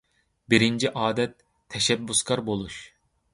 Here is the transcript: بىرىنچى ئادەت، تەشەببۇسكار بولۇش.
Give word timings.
بىرىنچى 0.53 0.91
ئادەت، 1.01 1.35
تەشەببۇسكار 1.75 2.43
بولۇش. 2.49 2.81